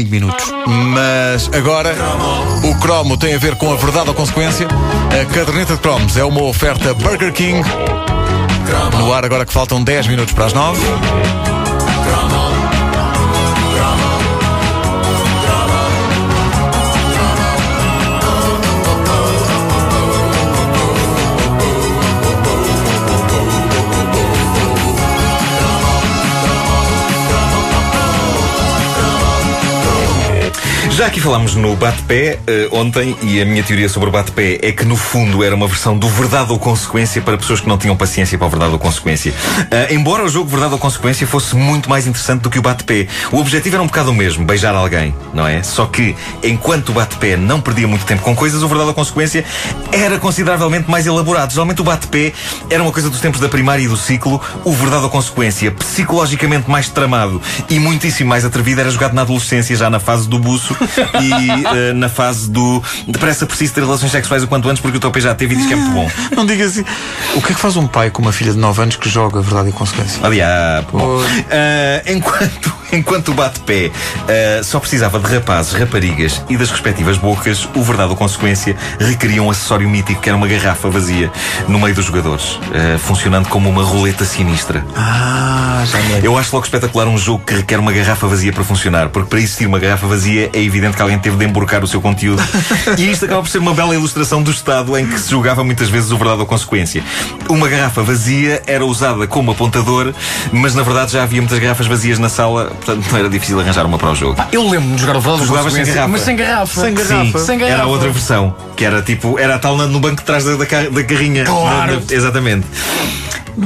5 0.00 0.10
minutos. 0.10 0.52
Mas 0.66 1.50
agora 1.52 1.94
o 2.64 2.74
cromo 2.78 3.16
tem 3.18 3.34
a 3.34 3.38
ver 3.38 3.56
com 3.56 3.70
a 3.70 3.76
verdade 3.76 4.08
ou 4.08 4.14
consequência. 4.14 4.66
A 4.66 5.24
caderneta 5.32 5.74
de 5.74 5.80
cromos 5.80 6.16
é 6.16 6.24
uma 6.24 6.42
oferta 6.42 6.94
Burger 6.94 7.32
King. 7.32 7.62
No 8.98 9.12
ar 9.12 9.24
agora 9.24 9.44
que 9.44 9.52
faltam 9.52 9.82
10 9.82 10.06
minutos 10.06 10.32
para 10.32 10.46
as 10.46 10.52
9. 10.54 10.80
Já 31.00 31.06
aqui 31.06 31.18
falámos 31.18 31.54
no 31.54 31.74
bate-pé 31.76 32.38
uh, 32.70 32.76
ontem 32.76 33.16
e 33.22 33.40
a 33.40 33.44
minha 33.46 33.62
teoria 33.62 33.88
sobre 33.88 34.10
o 34.10 34.12
bate-pé 34.12 34.58
é 34.60 34.70
que 34.70 34.84
no 34.84 34.96
fundo 34.96 35.42
era 35.42 35.56
uma 35.56 35.66
versão 35.66 35.96
do 35.96 36.06
verdade 36.06 36.52
ou 36.52 36.58
consequência 36.58 37.22
para 37.22 37.38
pessoas 37.38 37.58
que 37.58 37.66
não 37.66 37.78
tinham 37.78 37.96
paciência 37.96 38.36
para 38.36 38.46
o 38.46 38.50
verdade 38.50 38.74
ou 38.74 38.78
consequência. 38.78 39.32
Uh, 39.32 39.94
embora 39.94 40.22
o 40.22 40.28
jogo 40.28 40.50
verdade 40.50 40.74
ou 40.74 40.78
consequência 40.78 41.26
fosse 41.26 41.56
muito 41.56 41.88
mais 41.88 42.06
interessante 42.06 42.42
do 42.42 42.50
que 42.50 42.58
o 42.58 42.62
bate-pé, 42.62 43.06
o 43.32 43.38
objetivo 43.38 43.76
era 43.76 43.82
um 43.82 43.86
bocado 43.86 44.10
o 44.10 44.14
mesmo, 44.14 44.44
beijar 44.44 44.74
alguém, 44.74 45.14
não 45.32 45.48
é? 45.48 45.62
Só 45.62 45.86
que 45.86 46.14
enquanto 46.42 46.90
o 46.90 46.92
bate-pé 46.92 47.34
não 47.34 47.62
perdia 47.62 47.88
muito 47.88 48.04
tempo 48.04 48.20
com 48.20 48.36
coisas, 48.36 48.62
o 48.62 48.68
verdade 48.68 48.88
ou 48.88 48.94
consequência 48.94 49.42
era 49.90 50.18
consideravelmente 50.18 50.90
mais 50.90 51.06
elaborado. 51.06 51.50
Geralmente 51.50 51.80
o 51.80 51.84
bate-pé 51.84 52.34
era 52.68 52.82
uma 52.82 52.92
coisa 52.92 53.08
dos 53.08 53.22
tempos 53.22 53.40
da 53.40 53.48
primária 53.48 53.82
e 53.82 53.88
do 53.88 53.96
ciclo, 53.96 54.38
o 54.66 54.72
verdade 54.72 55.04
ou 55.04 55.10
consequência, 55.10 55.70
psicologicamente 55.70 56.68
mais 56.68 56.90
tramado 56.90 57.40
e 57.70 57.78
muitíssimo 57.78 58.28
mais 58.28 58.44
atrevido, 58.44 58.82
era 58.82 58.90
jogado 58.90 59.14
na 59.14 59.22
adolescência, 59.22 59.74
já 59.74 59.88
na 59.88 59.98
fase 59.98 60.28
do 60.28 60.38
buço 60.38 60.76
e 61.20 61.90
uh, 61.90 61.94
na 61.94 62.08
fase 62.08 62.50
do 62.50 62.82
depressa 63.06 63.46
preciso 63.46 63.74
ter 63.74 63.80
relações 63.80 64.10
sexuais 64.10 64.42
o 64.42 64.48
quanto 64.48 64.68
antes 64.68 64.80
porque 64.80 64.96
o 64.96 65.00
teu 65.00 65.10
pai 65.10 65.20
já 65.20 65.34
teve 65.34 65.54
e 65.54 65.56
diz 65.58 65.66
que 65.66 65.72
é 65.72 65.76
muito 65.76 65.92
bom. 65.92 66.10
Não 66.36 66.46
diga 66.46 66.64
assim. 66.64 66.84
O 67.34 67.42
que 67.42 67.52
é 67.52 67.54
que 67.54 67.60
faz 67.60 67.76
um 67.76 67.86
pai 67.86 68.10
com 68.10 68.22
uma 68.22 68.32
filha 68.32 68.52
de 68.52 68.58
9 68.58 68.82
anos 68.82 68.96
que 68.96 69.08
joga 69.08 69.40
verdade 69.40 69.70
e 69.70 69.72
consequência? 69.72 70.20
Aliás, 70.22 70.84
bom. 70.92 71.18
Uh, 71.18 71.22
enquanto, 72.06 72.72
enquanto 72.92 73.30
o 73.30 73.34
bate-pé 73.34 73.90
uh, 73.90 74.64
só 74.64 74.80
precisava 74.80 75.18
de 75.18 75.34
rapazes, 75.34 75.72
raparigas 75.72 76.42
e 76.48 76.56
das 76.56 76.70
respectivas 76.70 77.16
bocas, 77.16 77.68
o 77.74 77.82
verdade 77.82 78.10
ou 78.10 78.16
consequência 78.16 78.76
requeria 78.98 79.42
um 79.42 79.50
acessório 79.50 79.88
mítico 79.88 80.20
que 80.20 80.28
era 80.28 80.36
uma 80.36 80.46
garrafa 80.46 80.88
vazia 80.88 81.30
no 81.68 81.78
meio 81.78 81.94
dos 81.94 82.04
jogadores, 82.04 82.58
funcionando 82.98 83.48
como 83.48 83.68
uma 83.68 83.82
roleta 83.82 84.24
sinistra. 84.24 84.84
Ah, 84.96 85.82
já 85.86 85.98
me 85.98 86.24
Eu 86.24 86.36
acho 86.36 86.54
logo 86.54 86.64
espetacular 86.64 87.06
um 87.06 87.18
jogo 87.18 87.42
que 87.44 87.54
requer 87.54 87.78
uma 87.78 87.92
garrafa 87.92 88.26
vazia 88.26 88.52
para 88.52 88.64
funcionar, 88.64 89.08
porque 89.08 89.28
para 89.28 89.38
existir 89.38 89.66
uma 89.66 89.78
garrafa 89.78 90.06
vazia 90.06 90.50
é 90.52 90.62
evidente 90.62 90.96
que 90.96 91.02
alguém 91.02 91.18
teve 91.18 91.36
de 91.36 91.44
emborcar 91.44 91.82
o 91.82 91.86
seu 91.86 92.00
conteúdo. 92.00 92.42
e 92.98 93.10
isto 93.10 93.24
acaba 93.24 93.42
por 93.42 93.48
ser 93.48 93.58
uma 93.58 93.74
bela 93.74 93.94
ilustração 93.94 94.42
do 94.42 94.50
estado 94.50 94.96
em 94.96 95.06
que 95.06 95.18
se 95.18 95.30
jogava 95.30 95.64
muitas 95.64 95.88
vezes 95.88 96.10
o 96.10 96.16
verdade 96.16 96.40
ou 96.40 96.46
consequência. 96.46 97.02
Uma 97.48 97.68
garrafa 97.68 98.02
vazia 98.02 98.62
era 98.66 98.84
usada 98.84 99.26
como 99.26 99.50
apontador, 99.50 100.12
mas 100.52 100.74
na 100.74 100.82
verdade 100.82 101.12
já 101.12 101.22
havia 101.22 101.40
muitas 101.40 101.58
garrafas 101.58 101.86
vazias 101.86 102.18
na 102.18 102.28
sala, 102.28 102.72
portanto 102.84 103.06
não 103.10 103.18
era 103.18 103.28
difícil 103.28 103.60
arranjar 103.60 103.86
uma 103.86 103.98
para 103.98 104.10
o 104.10 104.14
jogo. 104.14 104.42
Eu 104.52 104.62
lembro-me 104.68 104.94
de 104.96 105.00
jogar 105.00 105.16
o 105.16 105.20
verdade 105.20 105.40
ou 105.42 105.46
jogavas 105.48 105.72
sem 105.72 105.84
garrafa? 105.84 106.08
mas 106.08 106.20
sem 106.22 106.36
garrafa. 106.36 106.80
Sem 106.80 106.94
garrafa. 106.94 107.38
Sim, 107.38 107.46
Sem 107.46 107.58
garrafa. 107.58 107.74
era 107.78 107.84
a 107.84 107.86
outra 107.86 108.10
versão, 108.10 108.56
que 108.76 108.84
era 108.84 109.02
tipo, 109.02 109.38
era 109.38 109.54
a 109.56 109.58
tal 109.58 109.76
no 109.76 110.00
banco 110.00 110.16
de 110.16 110.24
trás 110.24 110.44
da, 110.44 110.52
da, 110.56 110.64
da 110.64 111.04
carrinha. 111.04 111.44
Claro. 111.44 111.92
Na- 111.94 112.00
na- 112.00 112.02
exatamente. 112.10 112.66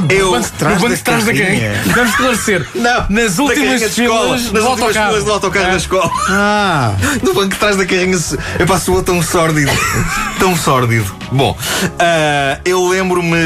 Eu. 0.09 0.27
No 0.27 0.33
banco 0.33 0.47
de 0.47 0.53
trás, 0.53 0.75
no 0.75 0.81
banco 0.81 0.89
da 0.91 0.97
de 0.97 1.03
trás 1.03 1.25
da 1.25 1.33
carrinha. 1.33 1.71
carrinha. 1.73 1.83
Vamos 1.95 2.11
esclarecer. 2.11 2.67
Não, 2.75 3.07
nas 3.11 3.39
últimas 3.39 3.83
filas 3.95 4.31
nas 4.31 4.43
do 4.43 4.47
últimas 4.49 4.65
autocarro. 4.65 5.09
filas 5.11 5.25
do 5.25 5.33
autocarro 5.33 5.67
da 5.71 5.77
escola. 5.77 6.11
Ah, 6.31 6.93
No 7.23 7.35
banco 7.35 7.49
de 7.51 7.57
trás 7.57 7.77
da 7.77 7.85
carrinha 7.87 8.19
eu 8.59 8.67
passo 8.67 9.03
tão 9.03 9.23
sórdido. 9.23 9.71
tão 10.41 10.57
sórdido. 10.57 11.15
Bom, 11.31 11.57
ah, 11.99 12.59
eu 12.65 12.89
lembro-me 12.89 13.37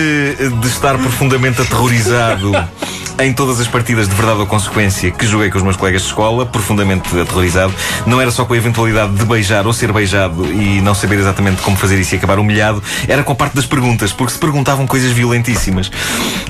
de 0.60 0.69
estar 0.69 0.97
profundamente 0.97 1.60
aterrorizado 1.60 2.53
em 3.21 3.33
todas 3.33 3.61
as 3.61 3.67
partidas 3.67 4.09
de 4.09 4.15
verdade 4.15 4.41
ou 4.41 4.47
consequência 4.47 5.11
que 5.11 5.27
joguei 5.27 5.51
com 5.51 5.59
os 5.59 5.65
meus 5.65 5.77
colegas 5.77 6.03
de 6.03 6.09
escola, 6.09 6.47
profundamente 6.47 7.19
aterrorizado. 7.19 7.75
Não 8.06 8.21
era 8.21 8.31
só 8.31 8.45
com 8.45 8.55
a 8.55 8.56
eventualidade 8.56 9.15
de 9.15 9.25
beijar 9.25 9.67
ou 9.67 9.73
ser 9.73 9.93
beijado 9.93 10.45
e 10.53 10.81
não 10.81 10.95
saber 10.95 11.19
exatamente 11.19 11.61
como 11.62 11.77
fazer 11.77 11.99
isso 11.99 12.15
e 12.15 12.19
acabar 12.19 12.39
humilhado, 12.39 12.83
era 13.09 13.23
com 13.23 13.33
a 13.33 13.37
parte 13.37 13.55
das 13.55 13.67
perguntas, 13.67 14.12
porque 14.12 14.33
se 14.33 14.39
perguntavam 14.39 14.87
coisas 14.87 15.11
violentíssimas. 15.11 15.91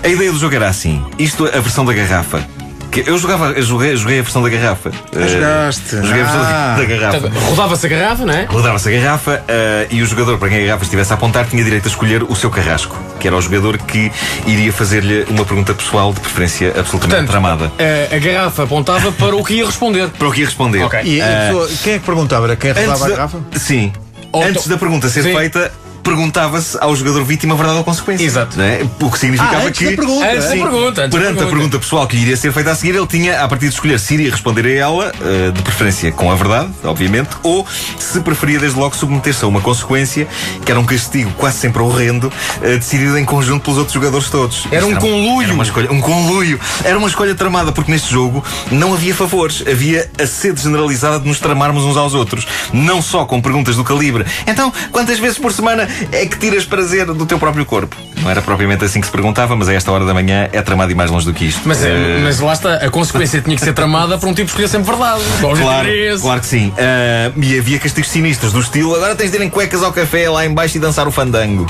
A 0.02 0.08
ideia 0.08 0.30
do 0.30 0.38
jogo 0.38 0.54
era 0.54 0.68
assim: 0.68 1.02
isto, 1.18 1.46
a 1.46 1.60
versão 1.60 1.84
da 1.84 1.92
garrafa. 1.92 2.46
Que 2.90 3.04
eu 3.06 3.18
jogava, 3.18 3.50
eu 3.52 3.62
joguei, 3.62 3.94
joguei 3.96 4.18
a 4.18 4.22
versão 4.22 4.42
da 4.42 4.48
garrafa. 4.48 4.90
Eh, 5.14 5.28
jogaste. 5.28 5.90
Joguei 5.96 6.22
a 6.22 6.24
versão 6.24 6.40
da- 6.40 6.48
Ah. 6.48 6.76
da 6.78 6.84
garrafa. 6.86 7.20
Portanto, 7.20 7.40
Rodava-se 7.50 7.86
a 7.86 7.88
garrafa, 7.90 8.24
não 8.24 8.34
é? 8.34 8.44
Rodava-se 8.48 8.88
a 8.88 8.92
garrafa 9.00 9.44
eh, 9.46 9.86
e 9.90 10.02
o 10.02 10.06
jogador 10.06 10.38
para 10.38 10.48
quem 10.48 10.62
a 10.62 10.66
garrafa 10.66 10.84
estivesse 10.84 11.12
a 11.12 11.14
apontar 11.14 11.44
tinha 11.46 11.62
direito 11.62 11.84
a 11.84 11.88
escolher 11.88 12.22
o 12.22 12.34
seu 12.34 12.48
carrasco, 12.50 12.98
que 13.20 13.26
era 13.28 13.36
o 13.36 13.40
jogador 13.42 13.76
que 13.78 14.10
iria 14.46 14.72
fazer-lhe 14.72 15.24
uma 15.28 15.44
pergunta 15.44 15.74
pessoal, 15.74 16.14
de 16.14 16.20
preferência 16.20 16.68
absolutamente 16.68 17.26
Portanto, 17.26 17.30
tramada. 17.30 17.72
a, 17.78 18.16
a 18.16 18.18
garrafa 18.18 18.62
apontava 18.62 19.12
para 19.12 19.36
o 19.36 19.44
que 19.44 19.54
ia 19.54 19.66
responder. 19.66 20.08
Para 20.08 20.28
o 20.28 20.32
que 20.32 20.40
ia 20.40 20.46
responder. 20.46 20.82
Ok. 20.82 21.00
e 21.04 21.20
a 21.20 21.26
pessoa, 21.26 21.68
quem 21.84 21.92
é 21.92 21.98
que 21.98 22.04
perguntava? 22.06 22.46
Era 22.46 22.56
quem 22.56 22.70
Antes 22.70 22.84
rodava 22.84 23.04
a 23.04 23.08
garrafa? 23.10 23.38
sim. 23.56 23.92
Ou 24.32 24.42
Antes 24.44 24.62
to- 24.64 24.68
da 24.70 24.76
pergunta 24.78 25.08
ser 25.08 25.22
Sim. 25.22 25.34
feita, 25.34 25.72
perguntava-se 26.02 26.76
ao 26.80 26.94
jogador 26.96 27.24
vítima 27.24 27.54
a 27.54 27.56
verdade 27.56 27.78
ou 27.78 27.84
consequência. 27.84 28.24
Exato. 28.24 28.56
Não 28.56 28.64
é? 28.64 28.86
O 29.00 29.10
que 29.10 29.18
significava 29.18 29.56
Ah, 29.62 29.66
antes 29.66 29.78
que. 29.78 29.84
da 29.84 29.96
pergunta. 29.96 30.26
Antes 30.26 30.44
da 30.44 30.50
Sim. 30.50 30.60
pergunta. 30.62 31.02
antes 31.04 31.10
da 31.10 31.18
Perante 31.18 31.42
a 31.42 31.46
pergunta 31.46 31.78
pessoal 31.78 32.06
que 32.06 32.16
lhe 32.16 32.22
iria 32.22 32.36
ser 32.36 32.52
feita 32.52 32.70
a 32.70 32.74
seguir, 32.74 32.94
ele 32.96 33.06
tinha, 33.06 33.42
a 33.42 33.48
partir 33.48 33.68
de 33.68 33.74
escolher 33.74 33.98
se 34.00 34.14
iria 34.14 34.30
responder 34.30 34.66
a 34.66 34.70
ela, 34.72 35.12
eh, 35.20 35.50
de 35.50 35.62
preferência 35.62 36.10
com 36.12 36.30
a 36.30 36.34
verdade, 36.34 36.70
obviamente, 36.84 37.30
ou 37.42 37.66
se 37.98 38.20
preferia 38.20 38.58
desde 38.58 38.78
logo 38.78 38.96
submeter-se 38.96 39.44
a 39.44 39.48
uma 39.48 39.60
consequência, 39.60 40.26
que 40.64 40.70
era 40.70 40.80
um 40.80 40.84
castigo 40.84 41.30
quase 41.36 41.58
sempre 41.58 41.82
horrendo, 41.82 42.32
eh, 42.62 42.76
decidido 42.76 43.18
em 43.18 43.24
conjunto 43.24 43.62
pelos 43.64 43.78
outros 43.78 43.94
jogadores 43.94 44.30
todos. 44.30 44.66
Era 44.70 44.86
um 44.86 44.90
Isto 44.92 45.00
conluio. 45.00 45.42
Era 45.44 45.52
uma 45.54 45.64
escolha, 45.64 45.92
um 45.92 46.00
conluio. 46.00 46.60
Era 46.84 46.98
uma 46.98 47.08
escolha 47.08 47.34
tramada, 47.34 47.72
porque 47.72 47.90
neste 47.90 48.10
jogo 48.12 48.42
não 48.70 48.94
havia 48.94 49.14
favores. 49.14 49.62
Havia 49.70 50.10
a 50.20 50.26
sede 50.26 50.62
generalizada 50.62 51.18
de 51.20 51.26
nos 51.28 51.38
tramarmos 51.40 51.84
uns 51.84 51.96
aos 51.96 52.14
outros. 52.14 52.46
Não 52.72 53.00
só 53.02 53.24
com 53.24 53.40
perguntas 53.40 53.76
do 53.76 53.84
calibre. 53.84 54.24
Então, 54.46 54.72
quantas 54.92 55.18
vezes 55.18 55.38
por 55.38 55.52
semana 55.52 55.87
é 56.12 56.26
que 56.26 56.38
tiras 56.38 56.64
prazer 56.64 57.06
do 57.06 57.26
teu 57.26 57.38
próprio 57.38 57.64
corpo? 57.64 57.96
Não 58.22 58.30
era 58.30 58.42
propriamente 58.42 58.84
assim 58.84 59.00
que 59.00 59.06
se 59.06 59.12
perguntava, 59.12 59.54
mas 59.56 59.68
a 59.68 59.72
esta 59.74 59.90
hora 59.92 60.04
da 60.04 60.12
manhã 60.12 60.48
é 60.52 60.60
tramado 60.62 60.90
e 60.90 60.94
mais 60.94 61.10
longe 61.10 61.24
do 61.24 61.32
que 61.32 61.44
isto. 61.46 61.60
Mas, 61.64 61.84
é, 61.84 61.88
Eh, 61.88 62.20
mas 62.22 62.40
lá 62.40 62.52
está, 62.52 62.74
a 62.74 62.90
consequência 62.90 63.40
tinha 63.40 63.56
que 63.56 63.62
ser 63.62 63.72
tramada 63.72 64.18
para 64.18 64.28
um 64.28 64.34
tipo 64.34 64.48
escolher 64.48 64.68
sempre 64.68 64.90
verdade. 64.90 65.22
Claro, 65.40 65.88
claro 66.20 66.40
que 66.40 66.46
sim. 66.46 66.72
Ah, 66.78 67.30
e 67.36 67.58
havia 67.58 67.78
castigos 67.78 68.10
sinistros 68.10 68.52
do 68.52 68.60
estilo 68.60 68.94
agora 68.94 69.14
tens 69.14 69.30
de 69.30 69.36
ir 69.38 69.42
em 69.42 69.48
cuecas 69.50 69.82
ao 69.82 69.92
café 69.92 70.28
lá 70.28 70.44
em 70.44 70.52
baixo 70.52 70.76
e 70.76 70.80
dançar 70.80 71.06
o 71.06 71.10
fandango. 71.12 71.66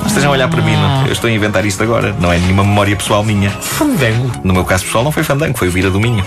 Não 0.00 0.06
estejam 0.08 0.28
a 0.30 0.32
olhar 0.34 0.48
para 0.48 0.60
mim, 0.60 0.72
não. 0.76 1.06
eu 1.06 1.12
estou 1.12 1.28
a 1.30 1.32
inventar 1.32 1.64
isto 1.64 1.82
agora. 1.82 2.14
Não 2.20 2.30
é 2.30 2.38
nenhuma 2.38 2.62
memória 2.62 2.94
pessoal 2.94 3.24
minha. 3.24 3.50
Fandango. 3.50 4.30
No 4.44 4.52
meu 4.52 4.64
caso 4.64 4.84
pessoal 4.84 5.02
não 5.02 5.10
foi 5.10 5.22
fandango, 5.22 5.56
foi 5.56 5.68
o 5.68 5.70
Vira 5.70 5.88
do 5.90 5.98
Minho. 5.98 6.22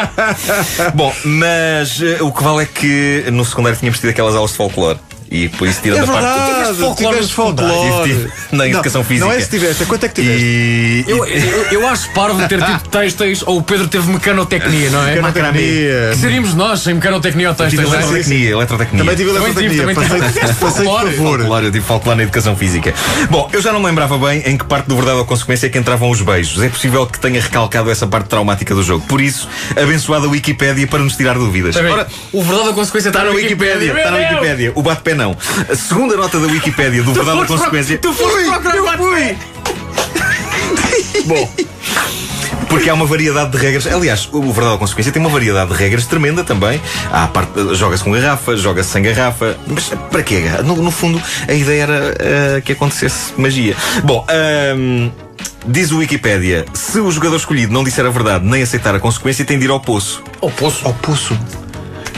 Bom, 0.94 1.12
mas 1.24 2.00
eh, 2.02 2.18
o 2.20 2.30
que 2.30 2.42
vale 2.42 2.62
é 2.64 2.66
que 2.66 3.24
no 3.32 3.44
secundário 3.44 3.78
tínhamos 3.78 3.98
tido 3.98 4.10
aquelas 4.10 4.34
aulas 4.34 4.50
de 4.50 4.56
folclore. 4.58 4.98
E 5.30 5.48
por 5.48 5.68
isso 5.68 5.80
tirando 5.80 6.00
É 6.00 6.02
a 6.02 6.06
parte. 6.06 6.26
verdade, 6.26 6.78
folclore 6.78 7.28
folclore. 7.28 8.02
Tive- 8.08 8.30
na 8.50 8.66
educação 8.66 9.00
não, 9.02 9.08
física. 9.08 9.26
Não 9.26 9.32
é 9.32 9.40
se 9.40 9.48
tiveste, 9.48 9.84
quanto 9.84 10.04
é 10.04 10.08
que 10.08 10.14
tiveste? 10.20 10.44
E, 10.44 11.04
Eu, 11.06 11.24
eu, 11.24 11.62
eu 11.70 11.86
acho 11.88 12.10
parvo 12.12 12.46
ter 12.48 12.60
tido 12.60 12.80
têxteis 12.90 13.42
ou 13.46 13.58
o 13.58 13.62
Pedro 13.62 13.86
teve 13.86 14.10
mecanotecnia, 14.10 14.90
não 14.90 15.06
é? 15.06 15.14
Mecanotecnia. 15.22 16.10
Que 16.12 16.16
seríamos 16.18 16.54
nós 16.54 16.80
sem 16.80 16.94
mecanotecnia 16.94 17.48
ou 17.50 17.54
tive 17.54 17.76
têxteis? 17.76 17.92
é? 17.92 17.96
eletrotecnia, 17.96 18.50
eletrotecnia. 18.50 18.98
Também 19.04 19.16
tive 19.16 19.32
Também 19.32 19.54
tive, 19.54 19.80
eletrotecnia. 19.82 20.18
também 20.18 20.32
tive. 20.32 20.54
Passei 20.54 20.84
favor. 20.84 21.38
Folclore, 21.38 21.64
eu 21.66 21.72
tive 21.72 21.84
folclore 21.86 22.16
na 22.16 22.22
educação 22.24 22.56
física. 22.56 22.92
Bom, 23.30 23.48
eu 23.52 23.62
já 23.62 23.72
não 23.72 23.78
me 23.80 23.86
lembrava 23.86 24.18
bem 24.18 24.42
em 24.44 24.58
que 24.58 24.64
parte 24.64 24.86
do 24.88 24.96
verdade 24.96 25.18
ou 25.18 25.24
consequência 25.24 25.66
é 25.66 25.70
que 25.70 25.78
entravam 25.78 26.10
os 26.10 26.20
beijos. 26.20 26.60
É 26.60 26.68
possível 26.68 27.06
que 27.06 27.20
tenha 27.20 27.40
recalcado 27.40 27.88
essa 27.88 28.06
parte 28.06 28.28
traumática 28.28 28.74
do 28.74 28.82
jogo. 28.82 29.06
Por 29.06 29.20
isso, 29.20 29.48
abençoada 29.80 30.26
Wikipédia 30.28 30.88
para 30.88 30.98
nos 30.98 31.16
tirar 31.16 31.34
dúvidas. 31.38 31.76
Está. 31.76 31.88
Ora, 31.88 32.08
o 32.32 32.42
verdade 32.42 32.68
ou 32.68 32.74
consequência 32.74 33.08
Está 33.10 33.24
na 33.24 33.30
Wikipédia, 33.30 33.92
está 33.96 34.10
na! 34.10 34.18
Wikipédia. 34.18 34.72
O 34.74 34.82
bate-pé 34.82 35.14
não. 35.20 35.36
A 35.68 35.76
segunda 35.76 36.16
nota 36.16 36.40
da 36.40 36.46
Wikipédia 36.46 37.02
do 37.02 37.12
Verdade 37.12 37.38
ou 37.38 37.46
Consequência. 37.46 37.98
Tu 37.98 38.12
procurar 38.12 38.78
o 38.78 38.84
bate-pé. 38.84 39.36
Bom. 41.26 41.52
Porque 42.68 42.88
há 42.88 42.94
uma 42.94 43.04
variedade 43.04 43.50
de 43.50 43.58
regras. 43.58 43.86
Aliás, 43.86 44.28
o 44.32 44.40
Verdade 44.52 44.72
ou 44.72 44.78
Consequência 44.78 45.12
tem 45.12 45.20
uma 45.20 45.28
variedade 45.28 45.70
de 45.70 45.76
regras 45.76 46.06
tremenda 46.06 46.42
também. 46.42 46.80
Há 47.10 47.24
a 47.24 47.26
parte. 47.28 47.74
Joga-se 47.74 48.02
com 48.02 48.12
garrafa, 48.12 48.56
joga-se 48.56 48.90
sem 48.90 49.02
garrafa. 49.02 49.56
Mas 49.66 49.90
para 50.10 50.22
quê? 50.22 50.44
No, 50.64 50.76
no 50.76 50.90
fundo, 50.90 51.20
a 51.46 51.52
ideia 51.52 51.82
era 51.82 52.14
eh, 52.18 52.62
que 52.64 52.72
acontecesse 52.72 53.32
magia. 53.36 53.76
Bom, 54.04 54.24
ahm, 54.28 55.10
Diz 55.66 55.90
o 55.90 55.98
Wikipédia: 55.98 56.64
se 56.72 56.98
o 56.98 57.10
jogador 57.10 57.36
escolhido 57.36 57.72
não 57.72 57.84
disser 57.84 58.06
a 58.06 58.10
verdade 58.10 58.46
nem 58.46 58.62
aceitar 58.62 58.94
a 58.94 59.00
consequência, 59.00 59.44
tem 59.44 59.58
de 59.58 59.66
ir 59.66 59.70
ao 59.70 59.80
poço. 59.80 60.22
Ao 60.40 60.50
poço. 60.50 60.86
Ao 60.86 60.94
poço. 60.94 61.38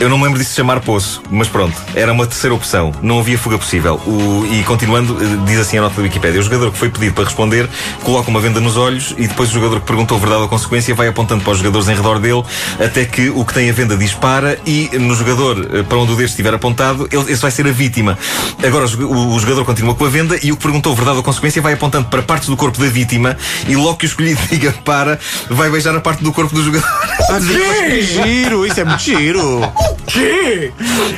Eu 0.02 0.08
não 0.08 0.18
me 0.18 0.24
lembro 0.24 0.40
disso 0.40 0.50
se 0.50 0.56
chamar 0.56 0.80
poço, 0.80 1.22
mas 1.30 1.46
pronto, 1.46 1.80
era 1.94 2.12
uma 2.12 2.26
terceira 2.26 2.52
opção. 2.52 2.92
Não 3.00 3.20
havia 3.20 3.38
fuga 3.38 3.56
possível. 3.56 4.00
O, 4.04 4.44
e 4.50 4.64
continuando, 4.64 5.16
eh, 5.22 5.46
diz 5.46 5.60
assim 5.60 5.78
a 5.78 5.82
nota 5.82 5.94
da 5.94 6.02
Wikipédia: 6.02 6.40
o 6.40 6.42
jogador 6.42 6.72
que 6.72 6.78
foi 6.78 6.90
pedido 6.90 7.14
para 7.14 7.22
responder 7.22 7.68
coloca 8.02 8.28
uma 8.28 8.40
venda 8.40 8.58
nos 8.58 8.76
olhos 8.76 9.14
e 9.16 9.28
depois 9.28 9.50
o 9.50 9.52
jogador 9.52 9.78
que 9.78 9.86
perguntou 9.86 10.18
verdade 10.18 10.42
ou 10.42 10.48
consequência 10.48 10.92
vai 10.92 11.06
apontando 11.06 11.44
para 11.44 11.52
os 11.52 11.58
jogadores 11.58 11.88
em 11.88 11.94
redor 11.94 12.18
dele 12.18 12.42
até 12.84 13.04
que 13.04 13.30
o 13.30 13.44
que 13.44 13.54
tem 13.54 13.70
a 13.70 13.72
venda 13.72 13.96
dispara 13.96 14.58
e 14.66 14.90
no 14.98 15.14
jogador 15.14 15.68
eh, 15.72 15.84
para 15.84 15.98
onde 15.98 16.10
o 16.10 16.16
dedo 16.16 16.26
estiver 16.26 16.52
apontado, 16.52 17.08
ele, 17.12 17.30
esse 17.30 17.40
vai 17.40 17.52
ser 17.52 17.68
a 17.68 17.70
vítima. 17.70 18.18
Agora 18.60 18.86
o, 18.86 19.36
o 19.36 19.38
jogador 19.38 19.64
continua 19.64 19.94
com 19.94 20.04
a 20.04 20.08
venda 20.08 20.36
e 20.42 20.50
o 20.50 20.56
que 20.56 20.62
perguntou 20.64 20.96
verdade 20.96 21.18
ou 21.18 21.22
consequência 21.22 21.62
vai 21.62 21.74
apontando 21.74 22.08
para 22.08 22.22
partes 22.22 22.48
do 22.48 22.56
corpo 22.56 22.76
da 22.80 22.88
vítima 22.88 23.36
e 23.68 23.76
logo 23.76 23.98
que 23.98 24.06
o 24.06 24.08
escolhido 24.08 24.40
diga 24.50 24.74
para, 24.84 25.20
vai 25.48 25.70
beijar 25.70 25.94
a 25.94 26.00
parte 26.00 26.24
do 26.24 26.32
corpo 26.32 26.52
do 26.52 26.64
jogador. 26.64 26.88
Ah, 27.30 27.38
que 27.38 28.02
giro! 28.02 28.66
Isso 28.66 28.80
é 28.80 28.84
muito 28.84 29.00
giro! 29.00 29.60
Quê? 30.12 30.70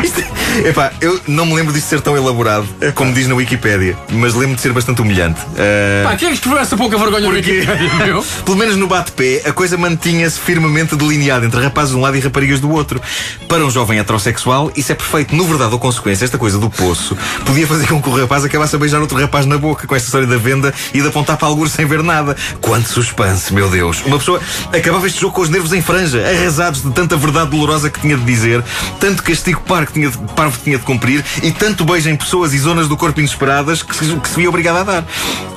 Isto, 0.02 0.22
epá, 0.64 0.92
eu 1.00 1.20
não 1.26 1.44
me 1.46 1.54
lembro 1.54 1.72
disto 1.72 1.88
ser 1.88 2.00
tão 2.00 2.16
elaborado 2.16 2.68
como 2.94 3.12
diz 3.12 3.26
na 3.26 3.34
Wikipédia, 3.34 3.96
mas 4.12 4.34
lembro 4.34 4.54
de 4.54 4.62
ser 4.62 4.72
bastante 4.72 5.02
humilhante. 5.02 5.40
Uh, 5.40 6.04
Pá, 6.04 6.16
quem 6.16 6.28
é 6.28 6.30
que 6.30 6.36
escreveu 6.36 6.60
essa 6.60 6.76
pouca 6.76 6.96
vergonha 6.96 7.28
no 7.28 7.34
Wikipédia, 7.34 7.94
meu? 8.04 8.22
Pelo 8.44 8.56
menos 8.56 8.76
no 8.76 8.86
bate-pé, 8.86 9.42
a 9.44 9.52
coisa 9.52 9.76
mantinha-se 9.76 10.38
firmemente 10.38 10.94
delineada 10.94 11.44
entre 11.44 11.60
rapazes 11.60 11.90
de 11.90 11.96
um 11.96 12.00
lado 12.00 12.16
e 12.16 12.20
raparigas 12.20 12.60
do 12.60 12.70
outro. 12.70 13.00
Para 13.48 13.64
um 13.64 13.70
jovem 13.70 13.98
heterossexual, 13.98 14.70
isso 14.76 14.92
é 14.92 14.94
perfeito. 14.94 15.34
No 15.34 15.44
verdade 15.44 15.72
ou 15.72 15.78
consequência, 15.78 16.24
esta 16.24 16.38
coisa 16.38 16.58
do 16.58 16.70
poço 16.70 17.16
podia 17.44 17.66
fazer 17.66 17.88
com 17.88 18.00
que 18.00 18.08
o 18.08 18.16
rapaz 18.16 18.44
acabasse 18.44 18.76
a 18.76 18.78
beijar 18.78 19.00
outro 19.00 19.18
rapaz 19.18 19.46
na 19.46 19.58
boca 19.58 19.86
com 19.86 19.94
esta 19.96 20.06
história 20.06 20.26
da 20.26 20.36
venda 20.36 20.72
e 20.92 21.00
de 21.00 21.08
apontar 21.08 21.36
para 21.36 21.48
alguns 21.48 21.72
sem 21.72 21.84
ver 21.84 22.02
nada. 22.02 22.36
Quanto 22.60 22.88
suspense, 22.88 23.52
meu 23.52 23.68
Deus. 23.68 24.02
Uma 24.06 24.18
pessoa 24.18 24.40
acabava 24.72 25.06
este 25.06 25.20
jogo 25.20 25.34
com 25.34 25.42
os 25.42 25.48
nervos 25.48 25.72
em 25.72 25.82
franja, 25.82 26.24
arrasados 26.26 26.82
de 26.82 26.90
tanta 26.92 27.16
verdade 27.16 27.50
dolorosa 27.50 27.90
que 27.90 28.00
tinha 28.00 28.16
de 28.16 28.24
dizer, 28.24 28.62
tanto 29.00 29.22
castigo 29.22 29.60
parvo 29.62 29.92
tinha 29.92 30.10
de, 30.10 30.18
parvo 30.34 30.58
tinha 30.62 30.78
de 30.78 30.84
cumprir 30.84 31.24
e 31.42 31.52
tanto 31.52 31.84
beijo 31.84 32.08
em 32.08 32.16
pessoas 32.16 32.54
e 32.54 32.58
zonas 32.58 32.88
do 32.88 32.96
corpo 32.96 33.20
inesperadas 33.20 33.82
que 33.82 33.94
se, 33.94 34.16
que 34.16 34.28
se 34.28 34.36
via 34.36 34.48
obrigado 34.48 34.76
a 34.78 34.82
dar. 34.82 35.06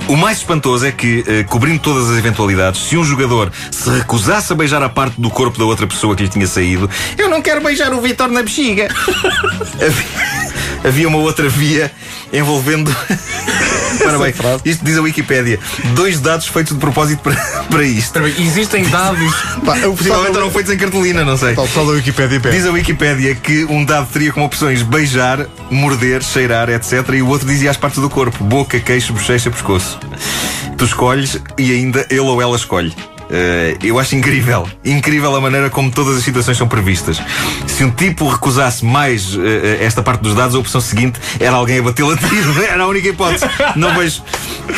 O 0.07 0.15
mais 0.15 0.37
espantoso 0.37 0.85
é 0.85 0.91
que, 0.91 1.23
eh, 1.27 1.43
cobrindo 1.43 1.79
todas 1.79 2.09
as 2.09 2.17
eventualidades, 2.17 2.81
se 2.81 2.95
um 2.95 3.03
jogador 3.03 3.51
se 3.71 3.89
recusasse 3.89 4.53
a 4.53 4.55
beijar 4.55 4.81
a 4.81 4.87
parte 4.87 5.19
do 5.19 5.29
corpo 5.29 5.59
da 5.59 5.65
outra 5.65 5.85
pessoa 5.85 6.15
que 6.15 6.23
lhe 6.23 6.29
tinha 6.29 6.47
saído, 6.47 6.89
eu 7.17 7.29
não 7.29 7.41
quero 7.41 7.61
beijar 7.61 7.93
o 7.93 7.99
Vitor 7.99 8.29
na 8.29 8.41
bexiga. 8.41 8.87
havia, 9.75 10.87
havia 10.87 11.07
uma 11.09 11.17
outra 11.17 11.49
via 11.49 11.91
envolvendo. 12.31 12.95
Ora 14.05 14.17
bem, 14.19 14.33
isto 14.65 14.83
diz 14.83 14.97
a 14.97 15.01
Wikipédia. 15.01 15.59
Dois 15.95 16.19
dados 16.19 16.47
feitos 16.47 16.73
de 16.73 16.79
propósito 16.79 17.21
para, 17.21 17.35
para 17.69 17.83
isto. 17.83 18.19
Existem 18.39 18.83
dados. 18.89 19.33
Pá, 19.65 19.75
Possivelmente 19.79 20.37
eram 20.37 20.51
feitos 20.51 20.71
em 20.73 20.77
cartolina, 20.77 21.23
não 21.25 21.37
sei. 21.37 21.55
da 21.55 21.81
Wikipédia 21.93 22.39
pede. 22.39 22.55
Diz 22.57 22.65
a 22.65 22.71
Wikipédia 22.71 23.35
que 23.35 23.65
um 23.65 23.83
dado 23.83 24.07
teria 24.11 24.31
como 24.31 24.45
opções 24.45 24.81
beijar, 24.81 25.45
morder, 25.69 26.23
cheirar, 26.23 26.69
etc. 26.69 27.09
E 27.13 27.21
o 27.21 27.27
outro 27.27 27.47
dizia 27.47 27.69
as 27.71 27.77
partes 27.77 28.01
do 28.01 28.09
corpo: 28.09 28.43
boca, 28.43 28.79
queixo, 28.79 29.13
bochecha, 29.13 29.49
pescoço. 29.49 29.99
Tu 30.77 30.85
escolhes 30.85 31.41
e 31.57 31.71
ainda 31.71 32.05
ele 32.09 32.19
ou 32.19 32.41
ela 32.41 32.55
escolhe. 32.55 32.93
Uh, 33.29 33.85
eu 33.85 33.99
acho 33.99 34.15
incrível, 34.15 34.67
incrível 34.85 35.35
a 35.35 35.41
maneira 35.41 35.69
como 35.69 35.91
todas 35.91 36.17
as 36.17 36.23
situações 36.23 36.57
são 36.57 36.67
previstas. 36.67 37.21
Se 37.65 37.83
um 37.83 37.91
tipo 37.91 38.27
recusasse 38.27 38.85
mais 38.85 39.35
uh, 39.35 39.41
esta 39.81 40.01
parte 40.01 40.21
dos 40.21 40.33
dados, 40.33 40.55
a 40.55 40.59
opção 40.59 40.79
seguinte 40.79 41.19
era 41.39 41.55
alguém 41.55 41.79
a 41.79 41.83
batê-lo 41.83 42.11
a 42.11 42.17
tiro. 42.17 42.47
Era 42.63 42.83
a 42.83 42.87
única 42.87 43.09
hipótese. 43.09 43.45
Não 43.75 43.93
vejo. 43.95 44.21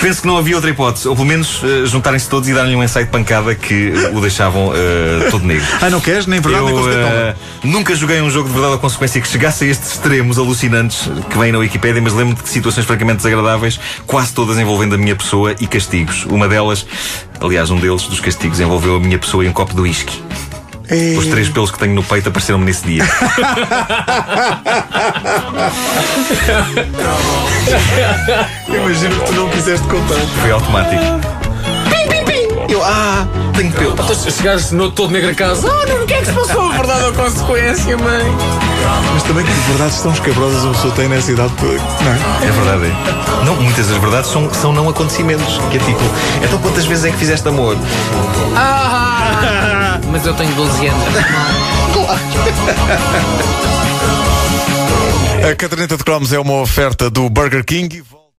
Penso 0.01 0.21
que 0.21 0.27
não 0.27 0.37
havia 0.37 0.55
outra 0.55 0.69
hipótese. 0.69 1.07
Ou 1.07 1.15
pelo 1.15 1.27
menos 1.27 1.61
uh, 1.63 1.85
juntarem-se 1.85 2.29
todos 2.29 2.47
e 2.47 2.53
darem-lhe 2.53 2.75
um 2.75 2.83
ensaio 2.83 3.05
de 3.05 3.11
pancada 3.11 3.55
que 3.55 3.91
o 4.13 4.21
deixavam 4.21 4.71
todo 5.31 5.45
negro. 5.45 5.65
Ah, 5.81 5.89
não 5.89 6.01
queres? 6.01 6.25
Nem 6.25 6.41
verdade, 6.41 6.65
Eu, 6.65 6.85
nem 6.85 6.97
uh, 6.97 7.35
nunca 7.63 7.95
joguei 7.95 8.21
um 8.21 8.29
jogo 8.29 8.47
de 8.47 8.53
verdade 8.53 8.73
ou 8.73 8.79
consequência 8.79 9.21
que 9.21 9.27
chegasse 9.27 9.63
a 9.63 9.67
estes 9.67 9.93
extremos 9.93 10.37
alucinantes 10.37 11.09
que 11.29 11.37
vêm 11.37 11.51
na 11.51 11.57
Wikipédia, 11.57 12.01
mas 12.01 12.13
lembro-me 12.13 12.41
de 12.41 12.49
situações 12.49 12.85
francamente 12.85 13.17
desagradáveis, 13.17 13.79
quase 14.05 14.33
todas 14.33 14.57
envolvendo 14.57 14.95
a 14.95 14.97
minha 14.97 15.15
pessoa 15.15 15.55
e 15.59 15.67
castigos. 15.67 16.25
Uma 16.25 16.47
delas, 16.47 16.85
aliás, 17.39 17.69
um 17.69 17.79
deles, 17.79 18.03
dos 18.03 18.19
castigos, 18.19 18.59
envolveu 18.59 18.97
a 18.97 18.99
minha 18.99 19.17
pessoa 19.17 19.45
e 19.45 19.47
um 19.47 19.53
copo 19.53 19.73
de 19.73 19.81
whisky. 19.81 20.21
Os 21.17 21.27
três 21.27 21.47
pelos 21.49 21.69
que 21.69 21.77
tenho 21.77 21.93
no 21.93 22.03
peito 22.03 22.29
apareceram-me 22.29 22.65
nesse 22.65 22.83
dia. 22.85 23.03
Imagino 28.67 29.15
que 29.19 29.25
tu 29.25 29.33
não 29.33 29.49
quiseste 29.49 29.87
contar. 29.87 30.15
Foi 30.41 30.51
automático. 30.51 31.03
Eu, 32.67 32.83
ah, 32.83 33.27
tenho 33.59 33.71
pelo. 33.73 33.91
Então, 33.91 34.15
se 34.15 34.31
chegares 34.31 34.71
no 34.71 34.89
todo 34.89 35.11
negro 35.11 35.29
a 35.31 35.35
casa, 35.35 35.67
ah, 35.69 35.85
não, 35.85 36.03
o 36.03 36.07
que 36.07 36.13
é 36.13 36.19
que 36.19 36.27
se 36.27 36.31
passou? 36.31 36.71
Verdade 36.71 37.03
ou 37.03 37.13
consequência, 37.13 37.97
mãe? 37.97 38.23
Mas 39.13 39.23
também 39.23 39.45
que 39.45 39.51
verdades 39.51 40.01
tão 40.01 40.13
escabrosas 40.13 40.65
a 40.65 40.69
pessoa 40.69 40.93
tem 40.93 41.09
nessa 41.09 41.31
idade. 41.31 41.53
Não 41.61 41.69
é? 41.69 42.47
É 42.47 42.51
verdade. 42.51 42.85
é. 42.85 43.45
Não, 43.45 43.55
muitas 43.57 43.87
das 43.87 43.97
verdades 43.97 44.31
são, 44.31 44.53
são 44.53 44.71
não 44.71 44.87
acontecimentos. 44.87 45.57
Que 45.71 45.77
é 45.77 45.79
tipo, 45.81 45.99
então 46.43 46.57
quantas 46.59 46.85
vezes 46.85 47.05
é 47.05 47.11
que 47.11 47.17
fizeste 47.17 47.47
amor? 47.47 47.77
Ah, 48.55 49.99
mas 50.09 50.25
eu 50.25 50.33
tenho 50.33 50.53
12 50.53 50.87
anos. 50.87 51.03
A 55.51 55.55
caderneta 55.55 55.97
de 55.97 56.03
cromos 56.03 56.31
é 56.31 56.39
uma 56.39 56.61
oferta 56.61 57.09
do 57.09 57.29
Burger 57.29 57.65
King. 57.65 58.03